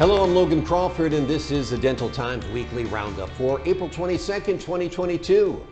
Hello, 0.00 0.24
I'm 0.24 0.34
Logan 0.34 0.64
Crawford, 0.64 1.12
and 1.12 1.28
this 1.28 1.50
is 1.50 1.68
the 1.68 1.76
Dental 1.76 2.08
Times 2.08 2.46
Weekly 2.46 2.86
Roundup 2.86 3.28
for 3.32 3.60
April 3.66 3.86
22nd, 3.86 4.58
2022. 4.58 5.62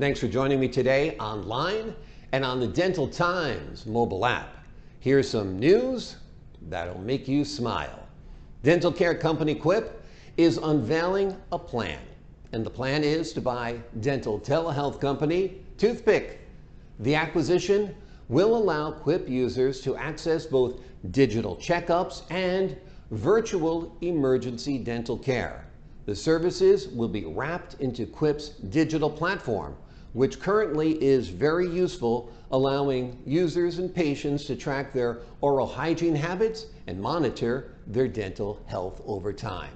Thanks 0.00 0.18
for 0.18 0.26
joining 0.26 0.58
me 0.58 0.66
today 0.66 1.16
online 1.18 1.94
and 2.32 2.44
on 2.44 2.58
the 2.58 2.66
Dental 2.66 3.06
Times 3.06 3.86
mobile 3.86 4.26
app. 4.26 4.56
Here's 4.98 5.30
some 5.30 5.60
news 5.60 6.16
that'll 6.62 6.98
make 6.98 7.28
you 7.28 7.44
smile. 7.44 8.08
Dental 8.64 8.90
care 8.90 9.14
company 9.14 9.54
Quip 9.54 10.04
is 10.36 10.56
unveiling 10.56 11.36
a 11.52 11.58
plan, 11.60 12.00
and 12.52 12.66
the 12.66 12.70
plan 12.70 13.04
is 13.04 13.32
to 13.34 13.40
buy 13.40 13.78
dental 14.00 14.40
telehealth 14.40 15.00
company 15.00 15.54
Toothpic. 15.76 16.40
The 16.98 17.14
acquisition 17.14 17.94
will 18.28 18.56
allow 18.56 18.90
Quip 18.90 19.28
users 19.28 19.80
to 19.82 19.96
access 19.96 20.46
both 20.46 20.80
digital 21.12 21.54
checkups 21.54 22.22
and 22.32 22.76
virtual 23.10 23.96
emergency 24.02 24.76
dental 24.76 25.16
care. 25.16 25.64
The 26.04 26.14
services 26.14 26.88
will 26.88 27.08
be 27.08 27.24
wrapped 27.24 27.80
into 27.80 28.04
Quip's 28.04 28.50
digital 28.50 29.08
platform, 29.08 29.76
which 30.12 30.40
currently 30.40 31.02
is 31.02 31.28
very 31.28 31.66
useful, 31.66 32.30
allowing 32.50 33.18
users 33.24 33.78
and 33.78 33.94
patients 33.94 34.44
to 34.44 34.56
track 34.56 34.92
their 34.92 35.20
oral 35.40 35.66
hygiene 35.66 36.14
habits 36.14 36.66
and 36.86 37.00
monitor 37.00 37.72
their 37.86 38.08
dental 38.08 38.60
health 38.66 39.00
over 39.06 39.32
time. 39.32 39.72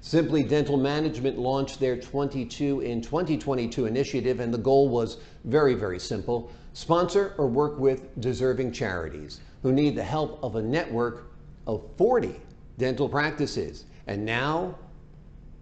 Simply 0.00 0.42
Dental 0.42 0.76
Management 0.76 1.38
launched 1.38 1.78
their 1.78 1.96
22 1.96 2.80
in 2.80 3.00
2022 3.00 3.86
initiative, 3.86 4.40
and 4.40 4.52
the 4.52 4.58
goal 4.58 4.88
was 4.88 5.18
very, 5.44 5.74
very 5.74 6.00
simple 6.00 6.50
sponsor 6.72 7.34
or 7.38 7.46
work 7.46 7.78
with 7.78 8.20
deserving 8.20 8.72
charities 8.72 9.40
who 9.62 9.72
need 9.72 9.94
the 9.94 10.02
help 10.02 10.42
of 10.42 10.56
a 10.56 10.62
network 10.62 11.30
of 11.66 11.82
40 11.96 12.34
dental 12.78 13.08
practices. 13.08 13.84
And 14.06 14.24
now 14.24 14.76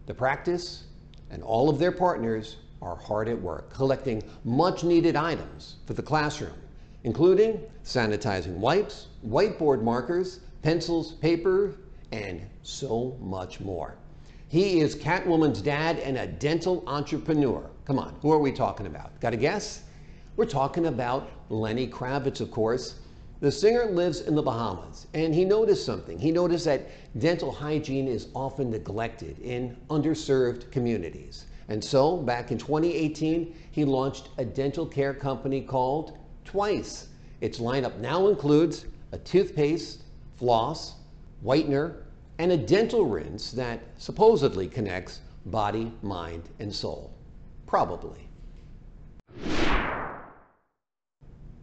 the 0.07 0.15
practice 0.15 0.85
and 1.31 1.43
all 1.43 1.69
of 1.69 1.79
their 1.79 1.93
partners 1.93 2.57
are 2.81 2.97
hard 2.97 3.29
at 3.29 3.41
work 3.41 3.73
collecting 3.73 4.23
much 4.45 4.83
needed 4.83 5.17
items 5.17 5.77
for 5.87 5.95
the 5.95 6.03
classroom, 6.03 6.55
including 7.05 7.61
sanitizing 7.85 8.57
wipes, 8.57 9.07
whiteboard 9.27 9.83
markers, 9.83 10.41
pencils, 10.63 11.13
paper, 11.13 11.77
and 12.11 12.41
so 12.63 13.17
much 13.21 13.61
more. 13.61 13.97
He 14.49 14.81
is 14.81 14.95
Catwoman's 14.95 15.63
dad 15.63 15.99
and 16.01 16.19
a 16.19 16.27
dental 16.27 16.85
entrepreneur. 16.87 17.71
Come 17.87 17.99
on, 17.99 18.15
who 18.21 18.31
are 18.33 18.39
we 18.39 18.53
talking 18.53 18.87
about? 18.87 19.19
Got 19.21 19.33
a 19.33 19.37
guess? 19.37 19.85
We're 20.37 20.45
talking 20.45 20.87
about 20.87 21.31
Lenny 21.49 21.87
Kravitz, 21.87 22.41
of 22.41 22.51
course, 22.51 22.97
the 23.43 23.51
singer 23.51 23.87
lives 23.87 24.21
in 24.21 24.37
the 24.37 24.43
Bahamas 24.43 25.09
and 25.15 25.35
he 25.35 25.45
noticed 25.45 25.85
something. 25.85 26.17
He 26.17 26.31
noticed 26.31 26.65
that 26.67 26.89
dental 27.19 27.51
hygiene 27.51 28.07
is 28.07 28.29
often 28.37 28.71
neglected 28.71 29.37
in 29.41 29.77
underserved 29.91 30.71
communities. 30.71 31.47
And 31.69 31.83
so 31.83 32.19
back 32.19 32.53
in 32.53 32.59
2018, 32.59 33.53
he 33.73 33.85
launched 33.85 34.29
a 34.39 34.45
dental 34.45 34.87
care 34.87 35.13
company 35.13 35.61
called 35.61 36.17
Twice. 36.45 37.09
Its 37.41 37.59
lineup 37.59 37.99
now 37.99 38.29
includes 38.29 38.87
a 39.11 39.19
toothpaste, 39.19 40.05
floss, 40.37 40.95
whitener, 41.45 41.97
and 42.39 42.53
a 42.53 42.57
dental 42.57 43.07
rinse 43.07 43.51
that 43.51 43.81
supposedly 43.99 44.69
connects 44.69 45.21
body, 45.47 45.91
mind, 46.03 46.45
and 46.61 46.73
soul. 46.73 47.13
Probably. 47.67 48.29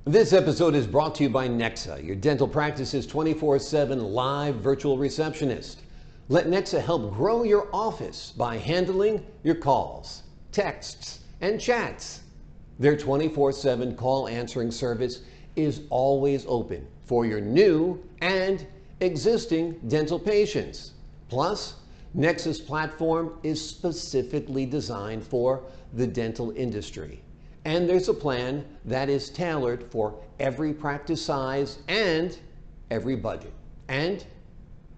This 0.09 0.33
episode 0.33 0.73
is 0.73 0.87
brought 0.87 1.13
to 1.15 1.23
you 1.23 1.29
by 1.29 1.47
Nexa, 1.47 2.03
your 2.03 2.15
dental 2.15 2.47
practice's 2.47 3.05
24 3.05 3.59
7 3.59 4.03
live 4.03 4.55
virtual 4.55 4.97
receptionist. 4.97 5.83
Let 6.29 6.47
Nexa 6.47 6.83
help 6.83 7.13
grow 7.13 7.43
your 7.43 7.67
office 7.71 8.33
by 8.35 8.57
handling 8.57 9.23
your 9.43 9.53
calls, 9.53 10.23
texts, 10.51 11.19
and 11.41 11.61
chats. 11.61 12.21
Their 12.79 12.97
24 12.97 13.51
7 13.51 13.95
call 13.95 14.27
answering 14.27 14.71
service 14.71 15.19
is 15.55 15.81
always 15.91 16.43
open 16.47 16.87
for 17.05 17.27
your 17.27 17.39
new 17.39 18.03
and 18.19 18.65
existing 19.01 19.79
dental 19.89 20.17
patients. 20.17 20.93
Plus, 21.27 21.75
Nexa's 22.17 22.59
platform 22.59 23.37
is 23.43 23.63
specifically 23.63 24.65
designed 24.65 25.23
for 25.23 25.65
the 25.93 26.07
dental 26.07 26.49
industry. 26.57 27.21
And 27.65 27.89
there's 27.89 28.09
a 28.09 28.13
plan 28.13 28.65
that 28.85 29.09
is 29.09 29.29
tailored 29.29 29.83
for 29.91 30.15
every 30.39 30.73
practice 30.73 31.23
size 31.23 31.79
and 31.87 32.37
every 32.89 33.15
budget. 33.15 33.53
And 33.87 34.23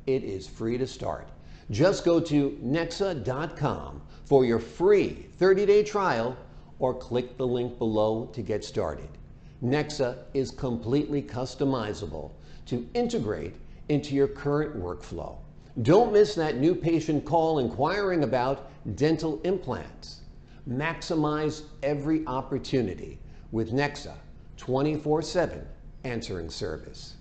it 0.07 0.23
is 0.23 0.47
free 0.47 0.77
to 0.77 0.87
start. 0.87 1.29
Just 1.69 2.05
go 2.05 2.19
to 2.19 2.59
nexa.com 2.63 4.01
for 4.25 4.45
your 4.45 4.59
free 4.59 5.27
30 5.37 5.65
day 5.65 5.83
trial 5.83 6.37
or 6.79 6.93
click 6.93 7.37
the 7.37 7.47
link 7.47 7.77
below 7.77 8.29
to 8.33 8.41
get 8.41 8.63
started. 8.63 9.09
Nexa 9.63 10.17
is 10.33 10.51
completely 10.51 11.21
customizable 11.21 12.31
to 12.65 12.87
integrate 12.93 13.55
into 13.89 14.15
your 14.15 14.27
current 14.27 14.75
workflow. 14.75 15.37
Don't 15.83 16.11
miss 16.11 16.35
that 16.35 16.57
new 16.57 16.75
patient 16.75 17.23
call 17.23 17.59
inquiring 17.59 18.23
about 18.23 18.69
dental 18.95 19.39
implants. 19.43 20.21
Maximize 20.69 21.63
every 21.83 22.25
opportunity 22.27 23.19
with 23.51 23.71
Nexa 23.71 24.13
24 24.57 25.21
7 25.21 25.65
answering 26.03 26.49
service. 26.49 27.15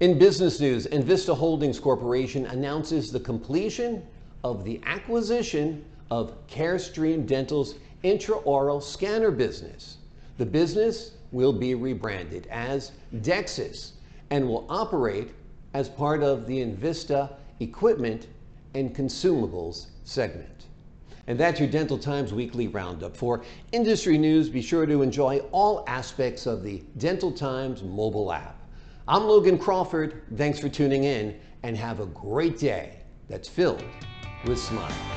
In 0.00 0.18
business 0.18 0.60
news, 0.60 0.86
Envista 0.88 1.36
Holdings 1.36 1.78
Corporation 1.78 2.46
announces 2.46 3.10
the 3.10 3.20
completion 3.20 4.02
of 4.42 4.64
the 4.64 4.80
acquisition 4.84 5.84
of 6.10 6.34
Carestream 6.46 7.26
Dental's 7.26 7.76
intraoral 8.02 8.82
scanner 8.82 9.30
business. 9.30 9.96
The 10.36 10.46
business 10.46 11.12
will 11.32 11.52
be 11.52 11.74
rebranded 11.74 12.46
as 12.50 12.92
Dexis 13.16 13.92
and 14.30 14.46
will 14.46 14.66
operate 14.68 15.30
as 15.72 15.88
part 15.88 16.22
of 16.22 16.46
the 16.46 16.64
Envista 16.64 17.32
Equipment 17.60 18.26
and 18.74 18.94
Consumables 18.94 19.86
segment. 20.04 20.66
And 21.26 21.38
that's 21.38 21.58
your 21.58 21.68
Dental 21.68 21.96
Times 21.96 22.34
Weekly 22.34 22.68
Roundup. 22.68 23.16
For 23.16 23.42
industry 23.72 24.18
news, 24.18 24.50
be 24.50 24.60
sure 24.60 24.84
to 24.84 25.00
enjoy 25.00 25.38
all 25.52 25.84
aspects 25.86 26.46
of 26.46 26.62
the 26.62 26.82
Dental 26.98 27.32
Times 27.32 27.82
mobile 27.82 28.30
app. 28.30 28.60
I'm 29.08 29.24
Logan 29.24 29.58
Crawford. 29.58 30.22
Thanks 30.36 30.58
for 30.58 30.68
tuning 30.68 31.04
in 31.04 31.38
and 31.62 31.76
have 31.76 32.00
a 32.00 32.06
great 32.06 32.58
day 32.58 32.98
that's 33.28 33.48
filled 33.48 33.84
with 34.44 34.58
smiles. 34.58 35.13